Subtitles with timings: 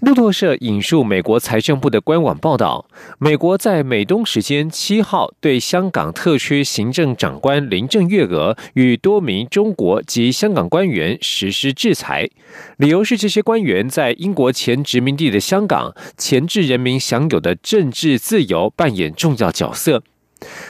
[0.00, 2.86] 路透社引述美国财政部的官网报道，
[3.18, 12.30] 美国在美东时间七号对香港特区行政长官林郑月娥与多名中国及香港官员实施制裁，
[12.78, 20.02] 理由是这些官员在英国前殖民地的香港前置人民享有的政治自由扮演重要角色。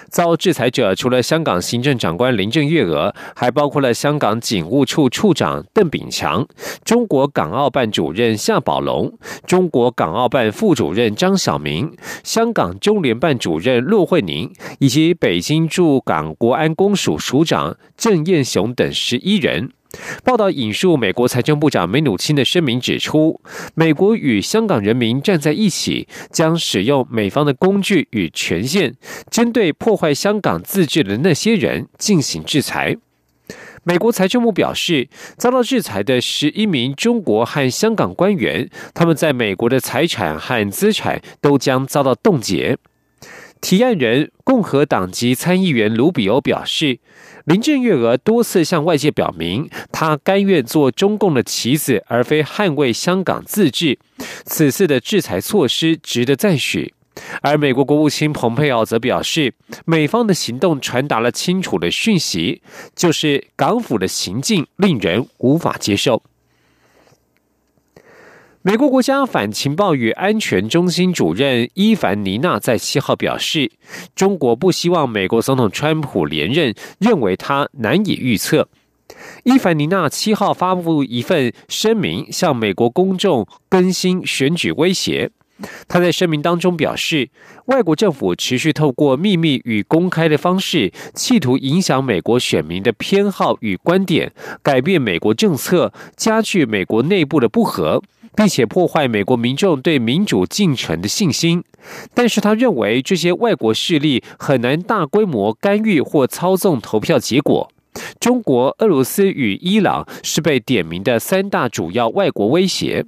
[0.09, 6.47] 遭制裁者除了香港行政长官林郑月娥，还包括了香港警务处处长邓炳强、
[6.85, 9.13] 中国港澳办主任夏宝龙、
[9.47, 19.71] 中国港澳办副主任张晓明、香港中联办主任骆惠宁，以及北京驻港国安公署署长郑燕雄等十一人。
[20.25, 23.41] 报道引述美国财政部长梅努钦的声明指出，
[23.75, 28.95] 美国与香港人民站在一起，将使用美方的工具与权限，
[29.31, 32.97] 针对破坏香港自治的那些人进行制裁。
[33.83, 42.77] 美国财政部表示，遭到制裁的十一名中国和香港官员，他们在美国的财产和资产都将遭到冻结。
[43.61, 46.99] 提案人共和党籍参议员卢比欧表示，
[47.45, 53.99] 林郑月娥多次向外界表明，她甘愿做中共的棋子，而非捍卫香港自治。
[54.45, 56.95] 此次的制裁措施值得赞许。
[57.43, 59.53] 而美国国务卿蓬佩奥则表示，
[59.85, 62.63] 美方的行动传达了清楚的讯息，
[62.97, 66.23] 就是港府的行径令人无法接受。
[68.63, 73.73] 美国国家反情报与安全中心主任伊凡尼娜在七号表示，
[74.15, 78.69] 中国不希望美国总统川普连任，认为他难以预测。
[79.45, 85.31] 伊凡尼娜七号发布一份声明，向美国公众更新选举威胁。
[85.89, 87.29] 他在声明当中表示，
[87.67, 94.33] 外国政府持续透过秘密与公开的方式，企图影响美国选民的偏好与观点，
[94.63, 98.03] 改变美国政策，加剧美国内部的不和。
[98.37, 101.65] 并且破坏美国民众对民主进程的信心，
[102.15, 107.71] 但是他认为这些外国势力很难大规模干预或操纵投票结果。
[108.21, 113.05] 中国、俄罗斯与伊朗是被点名的三大主要外国威胁。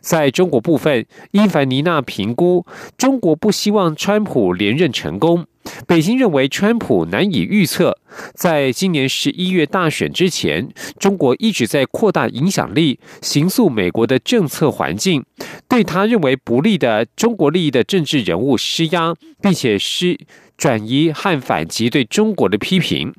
[0.00, 2.66] 在中国部分，伊凡尼娜评估，
[2.96, 5.46] 中国不希望川普连任成功。
[5.86, 7.98] 北京认为川普难以预测，
[8.34, 15.24] 在今年十一月大选之前，中国一直在扩大影响力，形塑美国的政策环境，
[15.68, 20.18] 对他认为不利的中国利益的政治人物施压，并且施
[20.56, 23.14] 转移和反击对中国的批评。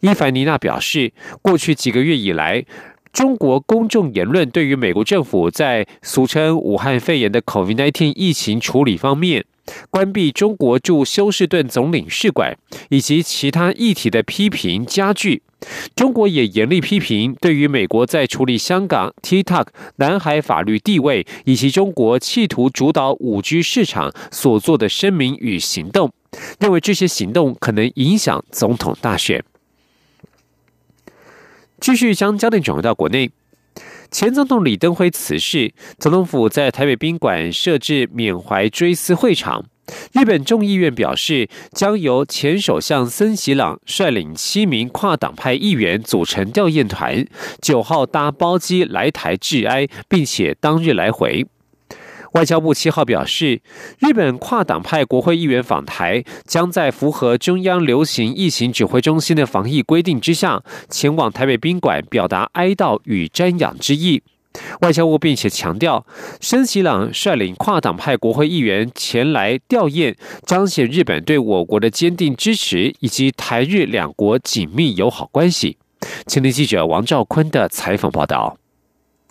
[0.00, 2.66] 伊凡尼娜表示，过去几个月以来，
[3.14, 9.44] 中国公众言论对于美国政府在俗称武汉肺炎的 COVID-19 疫情处理方面。
[9.88, 12.58] 关闭中国驻休斯顿总领事馆
[12.90, 15.42] 以及其他议题的批评加剧，
[15.94, 26.12] 中国也严厉批评对于美国在处理香港、TikTok、南海法律地位以及中国企图主导五 G 市场所做的声明与行动，
[26.58, 29.42] 认为这些行动可能影响总统大选。
[31.84, 33.30] 继续将焦点转回到国内。
[34.10, 39.66] 前总统李登辉辞世，总统府在台北宾馆设置缅怀追思会场。
[40.14, 47.26] 日本众议院表示，将由前首相森喜朗率领七名跨党派议员组成吊唁团，
[47.60, 51.44] 九号搭包机来台致哀，并且当日来回。
[52.34, 53.62] 外交部七号表示，
[54.00, 64.22] 日本跨党派国会议员访台，将在符合中央流行疫情指挥中心的防疫规定之下，前往台北宾馆表达哀悼与瞻仰之意。
[64.82, 66.04] 外交部并且强调，
[66.40, 75.78] 申喜朗率领跨党派国会议员前来吊唁，彰显日本对我国的坚定支持，以及台日两国紧密友好关系。
[76.26, 78.56] 青年记者王兆坤的采访报道。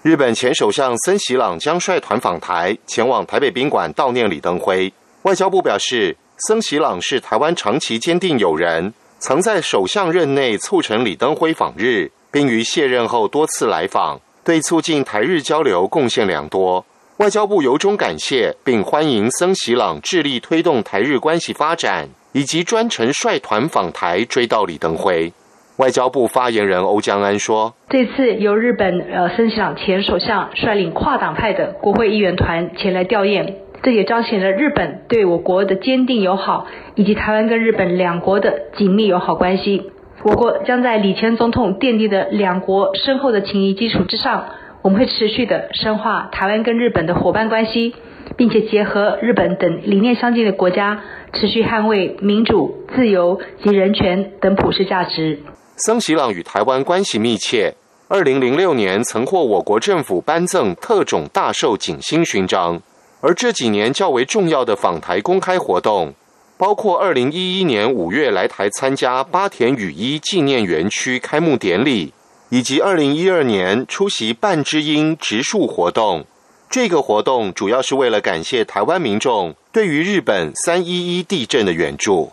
[0.03, 4.91] 日本前首相森喜朗将率团访台，前往台北宾馆悼念李登辉。
[5.21, 16.85] 外交部表示，森喜朗是台湾长期坚定友人，曾在首相任内促成李登辉访日，并于卸任后多次来访，对促进台日交流贡献良多。
[17.17, 25.31] 外交部由衷感谢，并欢迎森喜朗致力推动台日关系发展，以及专程率团访台追悼李登辉。
[25.77, 39.89] 外交部发言人欧江安说：“这次由日本呃森喜朗前首相率领跨党派的国会议员团前来吊唁，这也彰显了日本对我国的坚定友好，以及台湾跟日本两国的紧密友好关系。
[40.23, 44.45] 我国将在李前总统奠定的两国深厚的情谊基础之上，
[44.83, 47.95] 我们会持续的深化台湾跟日本的伙伴关系，
[48.37, 51.01] 并且结合日本等理念相近的国家，
[51.33, 55.39] 持续捍卫民主、自由及人权等普世价值。
[55.75, 57.73] 森喜朗与台湾关系密切，
[58.07, 62.79] 二零零六年曾获我国政府颁赠特种大寿锦星勋章，
[63.21, 66.13] 而这几年较为重要的访台公开活动。
[66.57, 72.13] 包括二零一一年五月来台参加八田雨衣纪念园区开幕典礼，
[72.49, 76.23] 以及二零一二年出席半之音植树活动。
[76.69, 82.31] 这个活动主要是为了感谢台湾民众对于日本三一一地震的援助。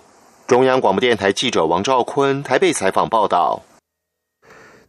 [0.51, 3.63] 中央广播电台记者王兆坤台北采访报道。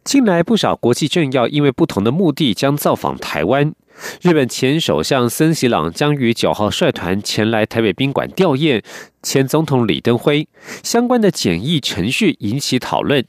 [0.02, 3.72] 近来不少国际政要因为不同的目的将造访台湾。
[4.20, 8.82] 日本前首相森喜朗将于九号率团前来台北宾馆吊唁
[9.22, 10.48] 前总统李登辉，
[10.82, 13.24] 相关的检疫程序引起讨论。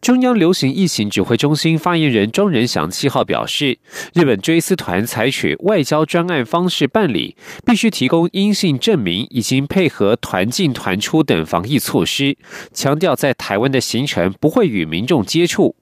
[0.00, 3.78] 中央流行疫情指挥中心发言人庄仁祥七号表示，
[4.14, 12.36] 日本追思团采取外交专案方式办理，必须提供阴性证明，已经配合团进团出等防疫措施，
[12.72, 15.76] 强调在台湾的行程不会与民众接触。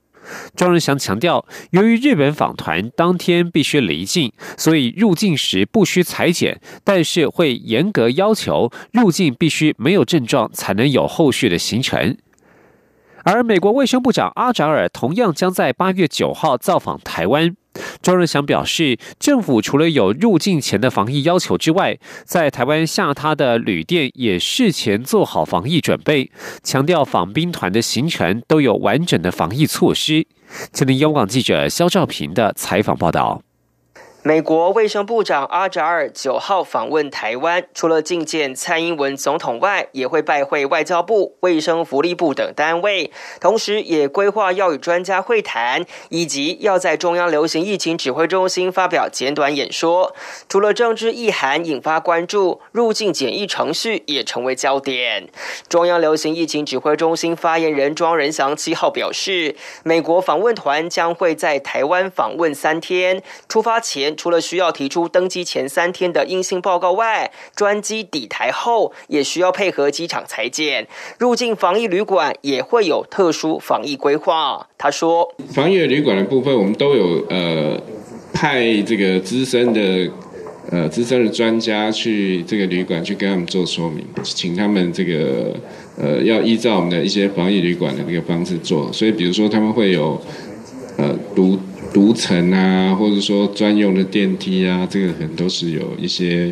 [0.54, 12.16] 庄仁祥强调，由于日本访团当天必须离境，所以入境时不需裁剪，但是会严格要求入境必须没有症状才能有后续的行程。
[13.24, 17.54] 而美国卫生部长阿扎尔同样将在八月九号造访台湾。
[18.02, 26.30] 庄仁祥表示，政府除了有入境前的防疫要求之外，在台湾下榻的旅店也事前做好防疫准备，
[26.62, 30.26] 强调访宾团的行程都有完整的防疫措施。
[30.72, 33.42] 吉林央广记者肖兆平的采访报道。
[34.24, 43.10] 美国卫生部长阿扎尔九号访问台湾，除了觐见蔡英文总统外，也会拜会外交部、卫生福利部等单位，
[43.40, 50.14] 同时也规划要与专家会谈，以及要在中央流行疫情指挥中心发表简短演说。
[50.48, 55.28] 除了政治意涵引发关注，入境检疫程序也成为焦点。
[55.68, 64.11] 中央流行疫情指挥中心发言人庄仁祥七号表示，美国访问团将会在台湾访问三天，出发前。
[64.16, 70.86] 除了需要提出登机前三天的阴性报告外，专机抵台后也需要配合机场裁剪。
[71.18, 74.66] 入境防疫旅馆也会有特殊防疫规划。
[74.76, 77.80] 他说：“防疫旅馆的部分，我们都有呃
[78.32, 80.10] 派这个资深的
[80.70, 85.54] 呃资深的专家去这个旅馆去跟他们做说明，请他们这个
[85.98, 88.92] 呃要依照我们的一些防疫旅馆的这个方式做。
[88.92, 90.20] 所以，比如说他们会有
[90.96, 91.58] 呃独。”
[91.92, 96.50] 独层啊，或者说专用的电梯啊，这个可能都是有一些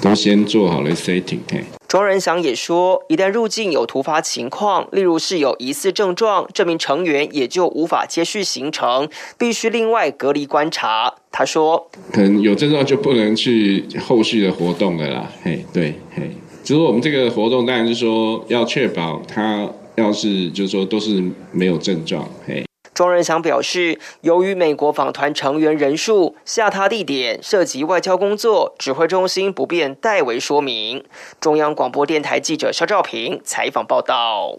[0.00, 1.38] 都先做好了 setting。
[1.86, 9.06] 庄仁祥也说，一旦入境有突发情况，例如是有疑似症状，这名成员也就无法接续行程，
[9.36, 11.12] 必须另外隔离观察。
[11.30, 15.30] 他说，可能有症状就不能去后续的活动了啦。
[15.42, 16.30] 嘿，对，嘿，
[16.64, 22.64] 只是我们这个活动当然是说要确保他要是就是说都是没有症状，嘿。
[22.94, 31.02] 庄仁祥表示，由于美国访团成员人数、下榻地点涉及外交工作，指挥中心不便代为说明。
[31.40, 34.58] 中央广播电台记者肖兆平采访报道。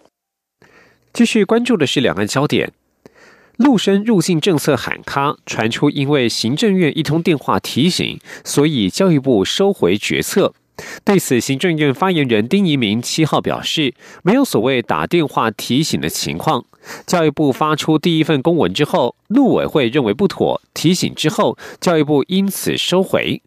[1.14, 2.72] 继续关注的是两岸焦点，
[3.58, 10.56] 陆生入境政策喊卡，传出因为行政院一通电话提醒，所以教育部收回决策。
[11.06, 13.94] 对此，行政院发言人丁仪明七号表示，
[14.24, 16.66] 没有所谓打电话提醒的情况。
[17.06, 23.42] 教育部发出第一份公文之后，陆委会认为不妥，提醒之后，教育部因此收回。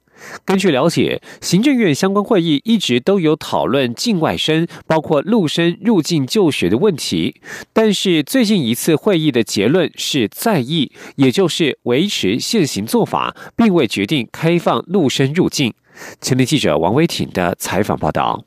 [0.46, 7.36] 根据了解，行政院相关会议一直都有讨论境外生，包括陆生入境就学的问题，
[7.74, 15.74] 但是最近一次会议的结论是在意，也就是维持现行做法，并未决定开放陆生入境。
[16.22, 18.42] 前天记者王威挺的采访报道。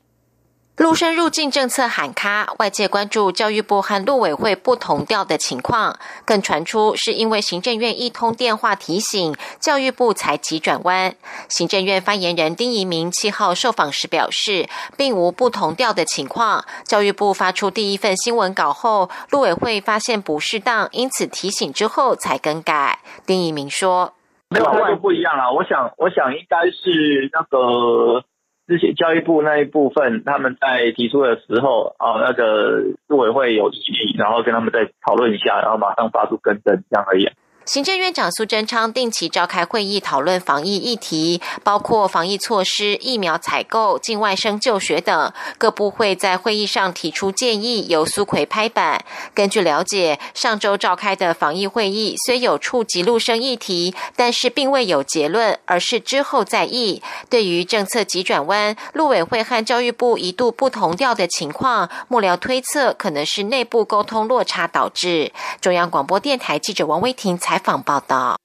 [0.80, 11.14] 陆生入境政策喊卡，外界关注教育部和陆委会不同调的情况，更传出是因为行政院一通电话提醒，教育部才急转弯。
[11.50, 16.64] 行政院发言人丁仪明七号受访时表示，并无不同调的情况。
[16.84, 23.00] 教育部发出第一份新闻稿后，陆委会发现不适当，因此提醒之后才更改。
[23.26, 24.14] 丁仪明说
[24.48, 28.24] ：“没有态度不一样啊，我想，我想应该是那个。”
[28.70, 37.28] 之前教育部那一部分，他们在提出的时候，啊，那个组委会有异议，然后跟他们再讨论一下，然后马上发出更正，这样而已。
[37.70, 45.32] 行政院长苏贞昌定期召开会议，讨论防疫议题，包括防疫措施、疫苗采购、境外生就学等。
[45.56, 49.04] 各部会在会议上提出建议，由苏奎拍板。
[49.32, 57.00] 根据了解，上周召开的防疫会议虽有触及陆生议题，但是并未有结论，而是之后再议。
[57.28, 65.30] 对于政策急转弯，陆委会和教育部一度不同调的情况，幕僚推测可能是内部沟通落差导致。
[65.60, 68.36] 中央广播电台记者王威婷采访报道。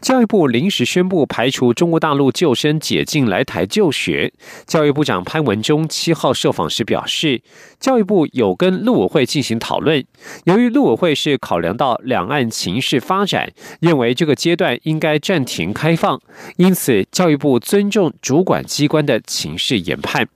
[0.00, 4.32] 教育部临时宣布排除中国大陆救生解禁来台就学。
[4.64, 7.42] 教育部长潘文忠七号受访时表示，
[7.80, 10.04] 教育部有跟陆委会进行讨论，
[10.44, 16.20] 由于陆委会是考量到两岸情势发展，认为这个阶段应该暂停开放，
[16.58, 20.28] 因此教育部尊重主管机关的情势研判。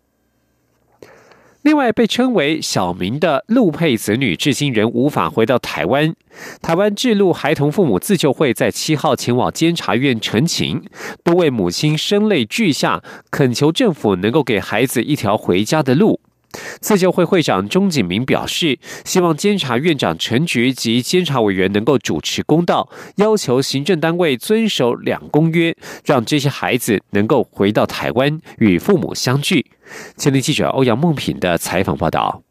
[1.63, 6.13] 另外，被称为小明的陆佩子女至今仍无法回到台湾。
[6.61, 10.83] 台湾智路孩童父母自救会在七号前往监察院陈情，
[11.23, 13.01] 多位母亲声泪俱下，
[13.31, 16.21] 恳求政府能够给孩子一条回家的路。
[16.81, 29.67] 自救会会长钟景明表示，希望监察院长陈菊及监察委员能够主持公道，要求行政单位遵守两公约，让这些孩子能够回到台湾与父母相聚。
[30.17, 32.43] 前天记者欧阳梦品的采访报道。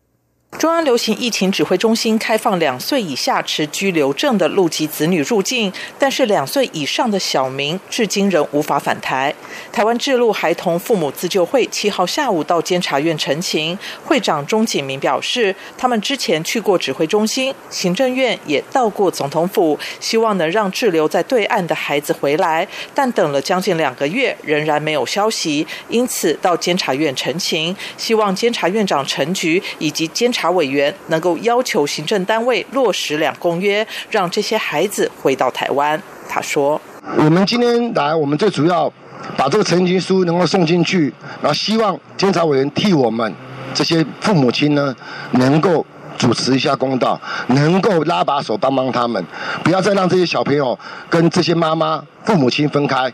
[0.59, 9.33] 中央流行疫情指挥中心开放两岁以下持居留证的陆籍子女入境，但是两岁以上的小明至今仍无法返台。
[9.71, 30.40] 台湾智路孩童父母自救会七号下午到监察院陈情，会长钟景明表示，他们之前去过指挥中心、行政院，也到过总统府，希望能让滞留在对岸的孩子回来，但等了将近两个月，仍然没有消息，因此到监察院陈情，希望监察院长陈局以及监察。
[30.41, 36.01] 查委员能够要求行政单位落实两公约，让这些孩子回到台湾。
[36.27, 36.81] 他说
[37.15, 38.91] ：“我们今天来，我们最主要
[39.37, 43.31] 把这个陈情书能够送进去，然后希望监察委员替我们
[43.75, 44.95] 这些父母亲呢，
[45.33, 45.85] 能够
[46.17, 49.23] 主持一下公道，能够拉把手帮帮他们，
[49.63, 50.75] 不要再让这些小朋友
[51.07, 53.13] 跟这些妈妈、父母亲分开。”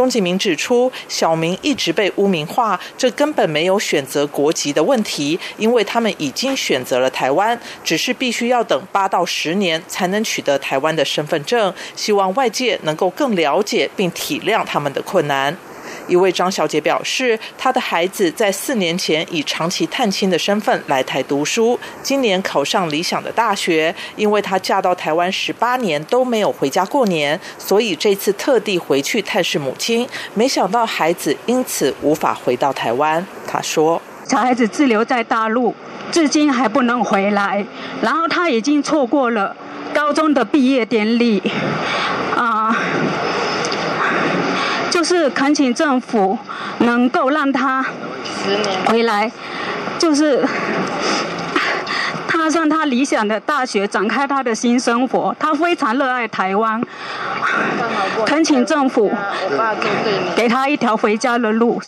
[0.00, 11.70] 钟启明指出，小明一直被污名化，这根本没有选择国籍的问题，因为他们已经选择了台湾，只是必须要等八到十年才能取得台湾的身份证。
[11.94, 15.54] 希望外界能够更了解并体谅他们的困难。
[16.10, 23.94] 一位张小姐表示，她的孩子在四年前以长期探亲的身份来台读书，今年考上理想的大学。
[24.16, 30.06] 因为她嫁到台湾十八年都没有回家过年，所以这次特地回去探视母亲。
[30.34, 33.24] 没想到孩子因此无法回到台湾。
[33.46, 35.74] 她说：“小孩子滞留在大陆，
[36.10, 37.64] 至今还不能回来，
[38.02, 39.56] 然后他已经错过了
[39.94, 41.40] 高中的毕业典礼，
[42.36, 42.76] 啊。”
[45.00, 46.38] 就是恳请政府
[46.80, 47.82] 能够让他
[48.84, 49.32] 回来，
[49.98, 50.46] 就是
[52.28, 55.34] 踏上他理想的大学，展开他的新生活。
[55.38, 56.78] 他非常热爱台湾，
[58.26, 59.10] 恳请政府
[60.36, 61.80] 给他一条回家的路。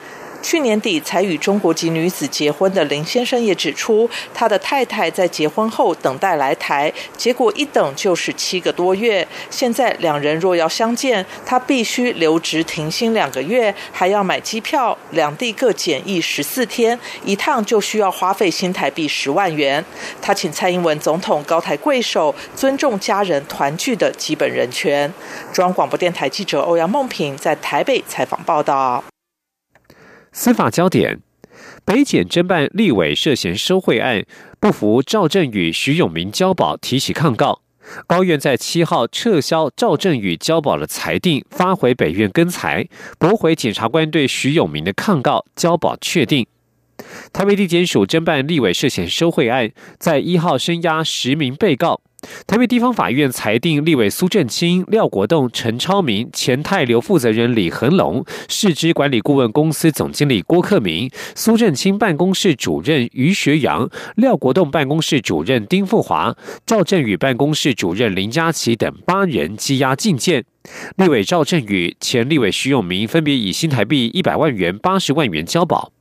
[0.42, 9.26] 去年底才与中国籍女子结婚的林先生也指出，他的太太在结婚后等待来台，结果一等就是七个多月。
[9.48, 19.82] 现在两人若要相见，他必须留职停薪两个月，还要买机票，两地各检疫十四天，一趟就需要花费新台币十万元。
[20.20, 25.12] 他请蔡英文总统高抬贵手，尊重家人团聚的基本人权。
[25.52, 29.04] 中央广播电台记者欧阳梦平在台北采访报道。
[30.32, 31.20] 司法焦点：
[31.84, 34.24] 北检侦办立委涉嫌收贿案，
[34.58, 37.60] 不服赵振宇、徐永明交保，提起抗告。
[38.06, 46.46] 高院在七号撤销赵振宇交保的裁定，发回北院更裁，驳回检察官对徐永明的抗告，交保确定。
[47.32, 52.00] 台北地检署侦办立委涉嫌收贿案，在一号声押十名被告。
[52.46, 70.44] 台北地方法院裁定，立委苏振清、廖国栋、陈超明、前泰流负责人李恒龙、市之管理顾问公司总经理郭克明、苏振清办公室主任于学阳、廖国栋办公室主任丁富华、赵振宇办公室主任林佳琪等八人羁押禁见。
[70.96, 75.92] 立委赵振宇、前立委徐永明分别以新台币一百万元、八十万元交保。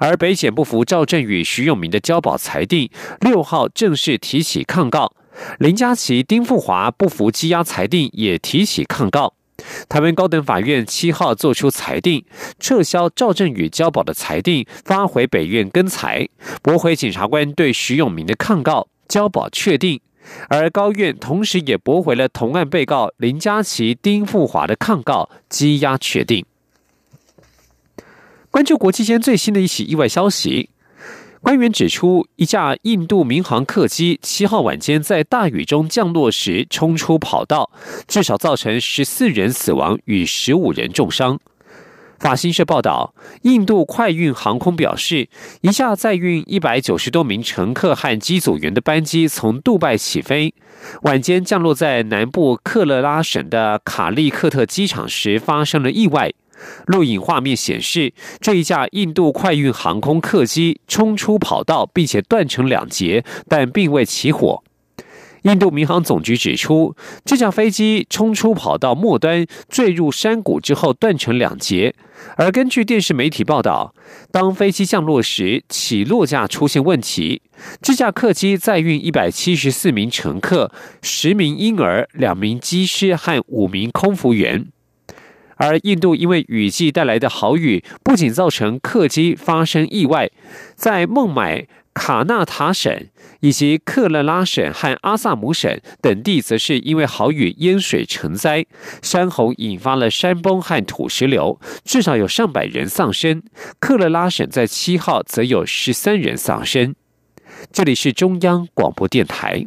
[0.00, 2.88] 而北检不服赵振宇、徐永明的交保裁定，
[3.20, 5.12] 六号正式提起抗告。
[5.58, 9.34] 林佳琪、丁富华不服羁押裁定，也提起抗告。
[9.88, 12.24] 台湾高等法院七号作出裁定，
[12.60, 16.28] 撤销赵振宇交保的裁定，发回北院更裁，
[16.62, 20.00] 驳回检察官对徐永明的抗告，交保确定。
[20.48, 26.44] 而高院同时也驳回了同案被告林佳琪、丁富华的抗告，羁押确定。
[28.50, 30.70] 关注国际间最新的一起意外消息，
[31.40, 37.70] 官员指出，一架印度民航客机七号晚间在大雨中降落时冲出跑道，
[38.08, 41.38] 至少造成十四人死亡与十五人重伤。
[42.18, 45.28] 法新社报道，印度快运航空表示，
[45.60, 50.52] 一架载运一百九十多名乘客和机组员的班机从杜拜起飞，
[51.02, 56.32] 晚间降落在南部克勒拉省的卡利克特机场时发生了意外。
[56.86, 64.62] 录影画面显示，这一架印度快运航空客机冲出跑道，并且断成两截，但并未起火。
[65.42, 71.94] 印度民航总局指出，这架飞机冲出跑道末端，坠入山谷之后断成两截。
[72.36, 73.94] 而根据电视媒体报道，
[74.32, 77.40] 当飞机降落时，起落架出现问题。
[77.80, 80.72] 这架客机载运一百七十四名乘客、
[81.02, 84.66] 十名婴儿、两名机师和五名空服员。
[85.58, 90.30] 而印度因为雨季带来的好雨，不仅造成客机发生意外，
[90.74, 93.08] 在孟买、卡纳塔省
[93.40, 98.64] 以及克勒拉省和阿萨姆省等地，则是因为好雨淹水成灾，
[99.02, 103.42] 山洪引发了山崩和土石流，至少有上百人丧生。
[103.80, 106.94] 克勒拉省在七号则有十三人丧生。
[107.72, 109.66] 这里是中央广播电台。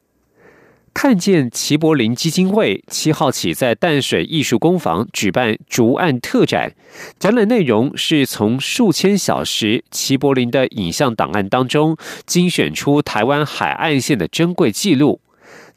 [0.93, 6.73] 看见齐柏林基金会七号起在淡水艺术工坊举办竹案特展，
[7.17, 15.21] 展览内容是从数千小时齐柏林的影像档案当中精选出台湾海岸线的珍贵记录。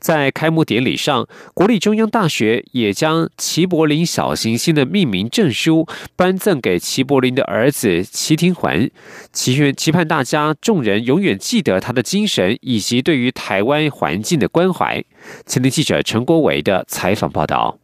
[0.04, 8.90] 在开幕典礼上，国立中央大学也将齐柏林小行星的命名证书颁赠给齐柏林的儿子齐廷桓，
[9.32, 15.02] 祈愿期盼大家众人永远记得他的精神以及对于台湾环境的关怀。
[15.46, 17.78] 前天记者陈国伟的采访报道。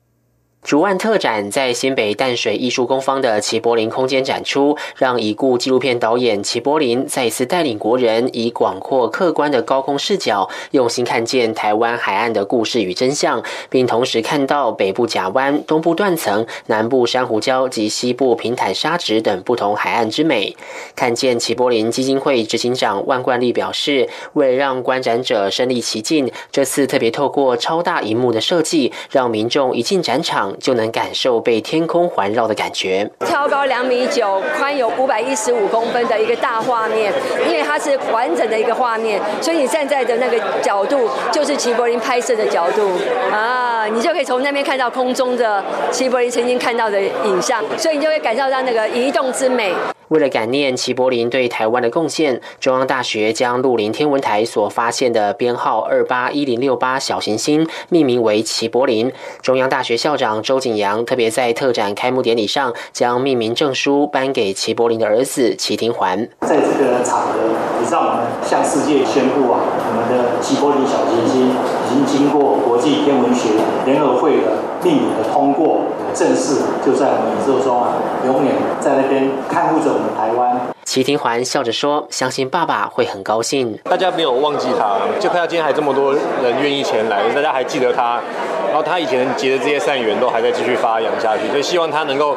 [0.62, 20.54] 竹案特展在新北淡水艺术工坊的齐柏林空间展出，让已故纪录片导演齐柏林再一次带领国人以广阔客观的高空视角，用心看见台湾海岸的故事与真相，并同时看到北部甲湾、东部断层、南部珊瑚礁及西部平坦沙质等不同海岸之美。
[20.94, 30.49] 看见齐柏林基金会执行长万冠利表示，为了让观展者身临其境，这次特别透过超大荧幕的设计，让民众一进展场。
[30.58, 33.08] 就能感受被天空环绕的感觉。
[33.26, 37.12] 超高两米九，宽有五百一十五公分的一个大画面，
[37.46, 42.90] 因为它是完整的一个画面，所以你站在的那个角度就是齐柏林拍摄的角度
[43.32, 49.74] 啊，你就可以从那边看到空中的齐柏林曾经看到的影像，所以你就会感受到那个移动之美。
[50.10, 59.12] 为了感念齐柏林对台湾的贡献，中央大学将鹿林天文台所发现的编号二八一零六八小行星命名为齐柏林。
[59.40, 66.28] 中央大学校长周景阳特别在特展开幕典礼上，将命名证书颁给齐柏林的儿子齐廷环。
[66.40, 67.38] 在这个场合，
[67.80, 73.50] 也让我们向世界宣布啊，我们的齐柏林小行星已经经过国际天文学
[73.86, 75.82] 联合会的命名的通过，
[76.14, 77.94] 正式就在我们宇宙中啊，
[78.26, 80.10] 永远在那边看护着我们。
[80.16, 83.78] 台湾，齐廷环笑着说：“相信爸爸会很高兴。
[83.84, 88.20] 大家没有忘记他，就看到今天还这么多人愿意前来，大家还记得他，
[88.68, 92.36] 然后他以前结的这些善缘都还在继续发扬下去，所以希望他能够。”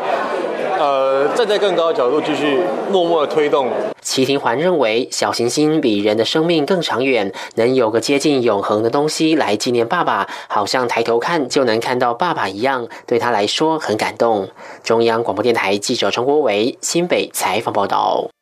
[0.80, 2.60] 呃，站在更高的角度继续
[2.92, 3.70] 默默的推动。
[4.02, 14.50] 齐廷环认为，小行星比人的生命更长远，能有个接近永恒的东西来纪念爸爸，好像抬头看就能看到爸爸一样，对他来说很感动。
[14.84, 18.33] 中央广播电台记者张国伟新北采访报道。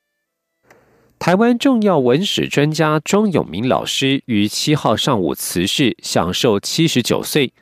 [1.22, 7.54] 台湾重要文史专家庄永明老师于七号上午辞世，享受七十九岁。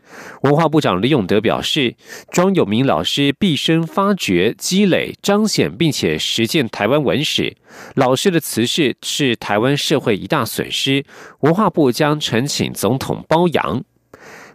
[0.43, 1.97] 文化部长李永德表示，
[2.31, 7.57] 庄永明老师毕生发掘、积累、彰显并且实践台湾文史，
[7.95, 11.03] 老师的辞世是台湾社会一大损失，
[11.41, 13.83] 文化部将呈请总统褒扬。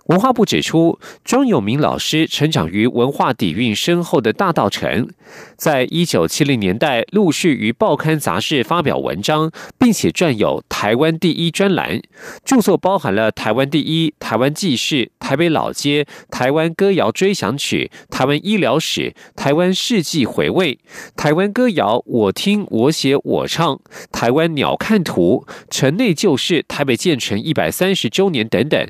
[0.06, 5.08] 文化部指出，庄永明老师成长于文化底蕴深厚的大道城，
[5.56, 12.02] 在一九七零年代陆续于报刊杂志发表文章，并且撰有“台湾第一”专栏，
[12.44, 19.00] 著作包含了《台湾第一》《台湾纪事》《台北老街》《台湾歌谣追想曲》《台湾医疗史》
[19.34, 20.74] 《台湾世纪回味》
[21.16, 23.74] 《台湾歌谣我听我写我唱》
[24.12, 28.86] 《台湾鸟瞰图》《城内旧事》《台北建成一百三十周年》等等。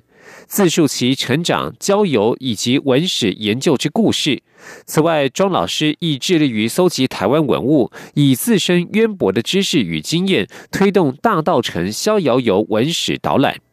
[0.47, 4.43] 自述其成长、交友以及文史研究之故事。
[4.87, 13.64] 此外，庄老师亦致力于搜集台湾文物，以自身渊博的知识与经验，推动大道城逍遥游文史导览。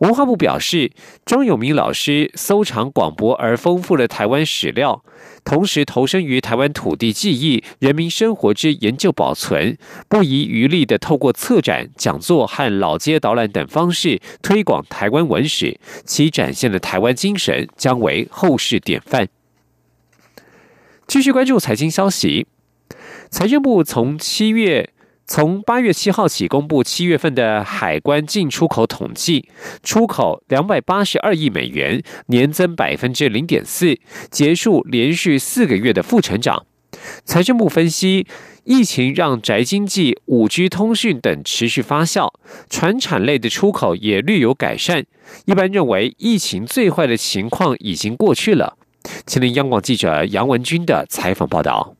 [0.00, 0.92] 文化部表示，
[1.26, 5.04] 庄永明老师搜藏广博而丰富的台湾史料，
[5.44, 9.76] 同时投身于台湾土地记忆、人民生活之研究保存，
[10.08, 19.28] 不遗余力的透过策展、讲座和老街导览等方式推广台湾文史，其展现的台湾精神将为后世典范。
[21.06, 22.46] 继续关注财经消息，
[23.28, 24.88] 财政部从七月。
[25.32, 29.48] 从八月七号起公布七月份的海关进出口统计，
[29.80, 33.96] 出口两百八十二亿美元，年增百分之零点四，
[34.28, 36.66] 结束连续四个月的负成长。
[37.24, 38.26] 财政部分析，
[38.64, 42.32] 疫情让宅经济、五 G 通讯等持续发酵，
[42.68, 45.04] 船产类的出口也略有改善。
[45.44, 48.76] 一般认为，疫情最坏的情况已经过去了。
[49.24, 51.94] 请听央广记者杨文军的采访报道。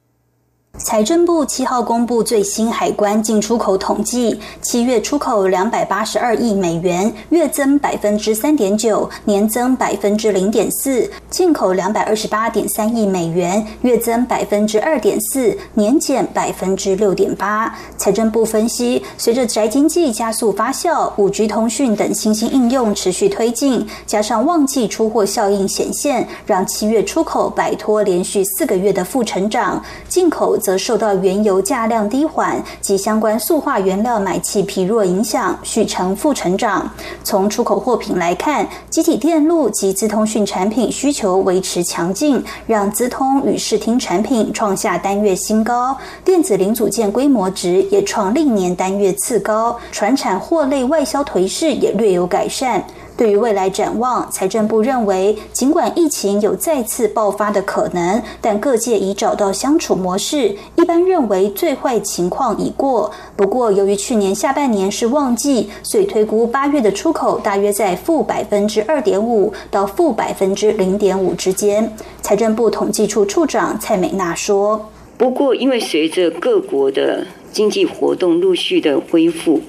[0.78, 17.76] 财政部七号公布最新海关进出口统计，七月出口两百八十二亿美元，月增百分之三点九，年增百分之零点四；进口两百二十八点三亿美元，月增百分之二点四，年减百分之六点八。
[17.98, 30.56] 财政部分析，随着宅经济加速发酵，五 G 通讯等新兴应用持续推进，加上旺季出货效应显现，让七月出口摆脱连续四个月的负成长，进口。
[30.61, 36.88] 则则受到原油价量低缓及相关塑化原料买气疲弱影响，续呈负成长。
[37.24, 45.96] 从出口货品来看，集体电路及资通讯产品需求维持强劲，让资通与视听产品创下单月新高。
[46.24, 52.80] 电子零组件规模值也创历年单月次高，船产货类外销颓势也略有改善。
[53.20, 63.11] 对于未来展望，财政部认为，尽管疫情有再次爆发的可能，但各界已找到相处模式，一般认为最坏情况已过。
[63.37, 71.94] 不过，由于去年下半年是旺季，所以推估八月的出口大约在负百分之二点五到负百分之零点五之间。
[72.22, 79.61] 财政部统计处处长蔡美娜说：“不过，因为随着各国的经济活动陆续的恢复。”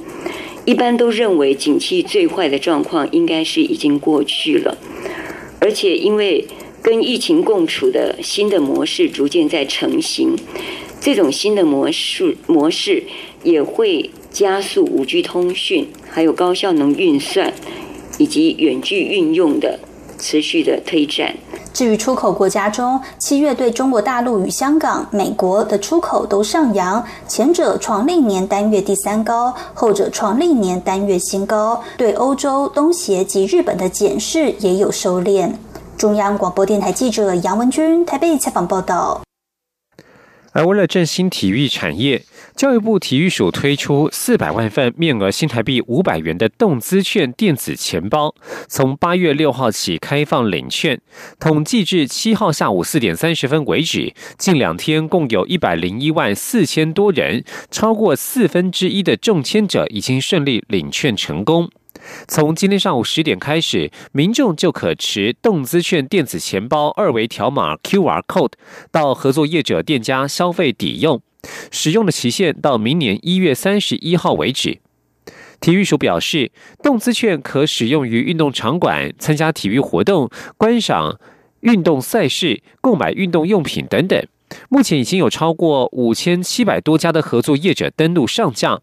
[0.65, 4.77] 一般都认为景气最坏的状况应该是已经过去了，
[5.59, 6.47] 而且因为
[6.83, 10.35] 跟疫情共处的新的模式逐渐在成型，
[10.99, 13.03] 这种新的模式模式
[13.43, 17.53] 也会加速五 G 通讯、还有高效能运算
[18.19, 19.79] 以及远距运用的
[20.21, 21.35] 持续的推展。
[21.73, 31.81] 至于出口国家中，七月对中国大陆与香港、美国的出口都上扬，前者创历年单月第三高，后者创历年单月新高。
[31.97, 35.51] 对欧洲、东协及日本的检视也有收敛。
[35.97, 39.21] 中央广播电台记者杨文君台北采访报道。
[40.51, 42.23] 而为了振兴体育产业。
[42.55, 48.35] 教育部体育署推出四百万份面额新台币五百元的动资券电子钱包，
[48.67, 50.99] 从八月六号起开放领券。
[51.39, 61.69] 统计至七号下午四点三十分为止，近两天共有一百零一万四千多人，超过四分之一的中签者已经顺利领券成功。
[62.27, 68.53] 从今天上午十点开始，民众就可持动资券电子钱包二维条码 QR Code
[68.91, 71.21] 到合作业者店家消费抵用。
[71.71, 74.79] 使用的期限到明年一月三十一号为止。
[75.59, 76.51] 体育署表示，
[76.83, 81.19] 动资券可使用于运动场馆、参加体育活动、观赏
[81.61, 84.23] 运动赛事、购买运动用品等等。
[84.69, 88.81] 目前已经有超过五千七百多家的合作业者登录上架。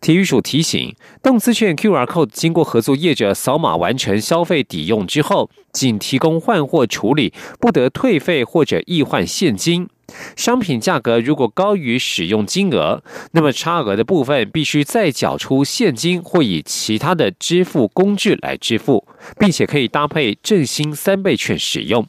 [0.00, 9.88] 体育署提醒，动资券 QR Code 经过合作业者扫码完成消费抵用之后，仅提供换货处理，不得退费或者易换现金。
[10.36, 13.02] 商品价格如果高于使用金额，
[13.32, 19.06] 那么差额的部分必须再缴出现金或以其他的支付工具来支付，
[19.38, 22.06] 并且可以搭配振兴三倍券使用。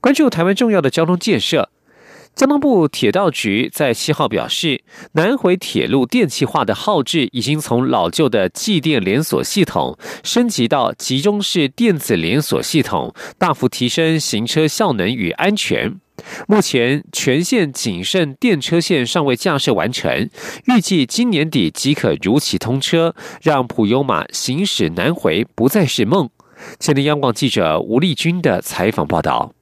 [0.00, 1.68] 关注台湾重要的交通建设。
[2.34, 16.00] 交通部铁道局在七号表示，南回铁路电气化的耗制已经从老旧的继电连锁系统升级到集中式电子连锁系统，大幅提升行车效能与安全。
[16.48, 20.30] 目前全线仅剩电车线尚未架设完成，
[20.66, 26.30] 预计今年底即可如期通车，让普悠马行驶南回不再是梦。
[26.80, 29.52] 前天央广记者吴丽君的采访报道。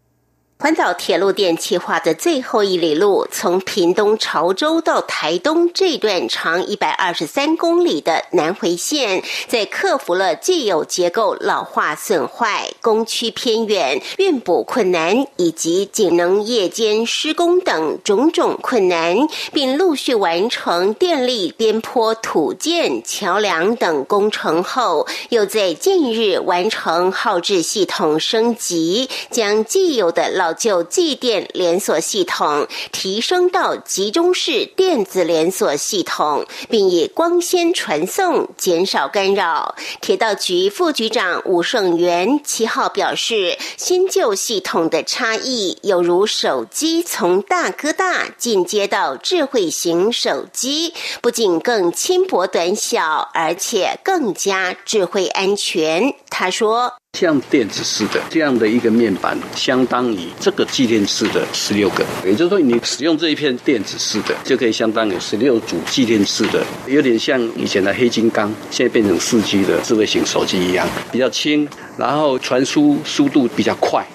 [0.62, 19.16] 环岛铁路电气化的最后一里路，从屏东潮州到台东这段长一百二十三公里的南回线，在克服了既有结构老化损坏、工区偏远、运补困难以及仅能夜间施工等种种困难，
[19.54, 39.74] 并陆续完成电力边坡土建、桥梁等工程后，又在近日完成耗制系统升级，将既有的老就继电连锁系统提升到集中式电子连锁系统，并以光纤传送减少干扰。
[40.00, 56.14] 铁道局副局长吴胜元七号表示，新旧系统的差异有如手机从大哥大进阶到智慧型手机，不仅更轻薄短小，而且更加智慧安全。
[56.28, 56.94] 他说。
[57.18, 71.68] 像电子式的这样的一个面板，相当于这个继电式的十六个，也就是说，你使用这一片电子式的，就可以相当于十六组继电式的，有点像以前的黑金刚，现在变成四 G 的智慧型手机一样，比较轻，
[71.98, 74.06] 然后传输速度比较快。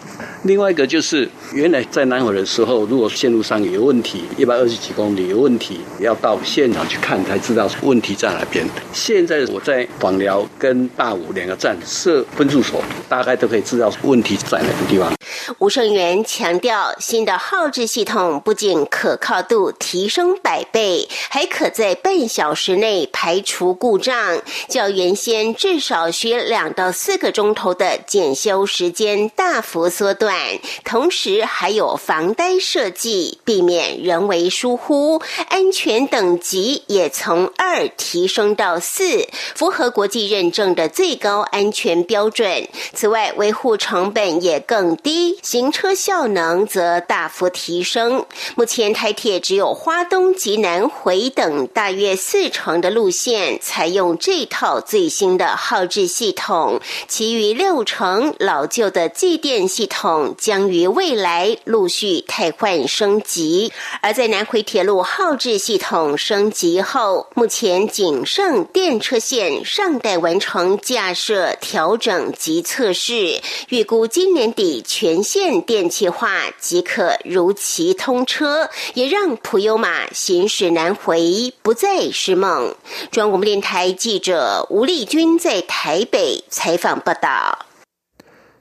[0.45, 8.63] 另外一个就是，原来在南回的时候，如果线路上有问题，一百二十几公里有问题，要到现场去看才知道问题在哪边。
[8.93, 12.79] 现在我在广寮跟大武两个站设分驻所，
[13.09, 15.11] 大概都可以知道问题在哪个地方。
[15.57, 30.34] 吴胜元强调，新的号志系统不仅可靠度提升百倍，还可在半小时内排除故障，较原先至少需两到四个钟头的检修时间大幅缩短。
[30.83, 42.67] 同时还有防呆设计，避免人为疏忽，安全等级也从二提升到四，符合国际认证的最高安全标准。
[42.93, 48.25] 此外，维护成本也更低，行车效能则大幅提升。
[48.55, 60.14] 目前台铁只有花东及南回等大约四成的路线采用这套最新的号志系统，其余六成老旧的继电系统。
[60.37, 82.75] 将于未来陆续替换升级，而在南回铁路号志系统升级后，目前仅剩电车线尚待完成架设、调整及测试，预估今年底全线电气化即可如期通车，也让普悠马行驶南回不再是梦。
[83.11, 87.65] 中央广播电台记者吴丽君在台北采访报道。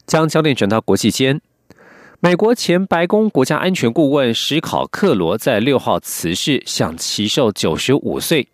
[0.07, 1.41] 将焦点转到国际间。
[2.21, 8.49] 美国前白宫国家安全顾问史考克罗在六号辞世，享其寿九十五岁。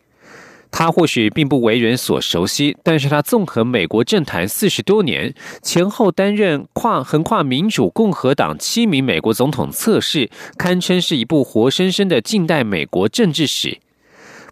[0.73, 13.79] 他或许并不为人所熟悉，但是他纵横美国政坛四十多年，前后担任跨横跨民主、共和党七名美国总统测试，堪称是一部活生生的近代美国政治史。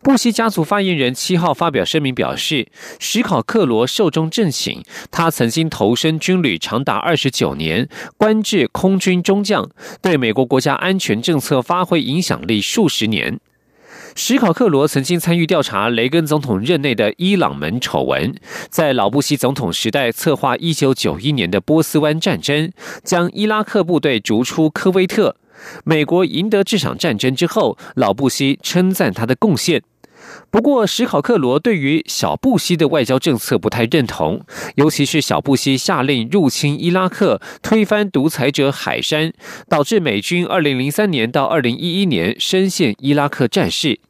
[0.08, 2.66] 布希家族发言人七号发表声明表示，
[2.98, 4.82] 史考克罗寿终正寝。
[5.10, 9.68] 他曾经投身军旅长达二十九年，官至空军中将，
[10.00, 13.38] 对美国国家安全政策发挥影响力数十年。
[14.14, 18.34] 史考克罗曾经参与调查雷根总统任内的伊朗门丑闻，
[18.70, 22.72] 在老布希总统时代策划一九九一年的波斯湾战争，
[23.04, 25.36] 将伊拉克部队逐出科威特。
[25.84, 29.82] 美国赢得这场战争之后，老布希称赞他的贡献。
[30.50, 34.40] 不过，史考克罗对于小布希的外交政策不太认同，
[34.76, 39.32] 尤其是小布希下令入侵伊拉克、推翻独裁者海山，
[39.68, 44.00] 导致美军2003年到2011年深陷伊拉克战事。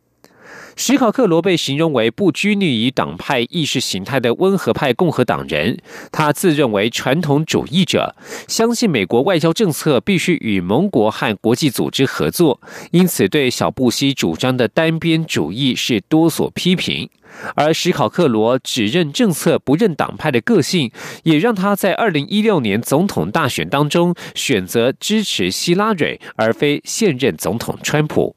[0.81, 5.77] 史考克罗被形容为不拘泥于党派意识形态的温和派共和党人，
[6.13, 8.15] 他自认为传统主义者，
[8.47, 12.61] 相信美国外交政策必须与盟国和国际组织合作，
[12.93, 17.11] 因此对小布希主张的单边主义是多所批评。
[17.57, 20.93] 而史考克罗只认政策不认党派的个性，
[21.25, 28.37] 也让他在二零一六年总统大选当中选择支持希拉蕊，而非现任总统川普。